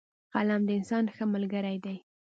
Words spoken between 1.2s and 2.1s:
ملګری دی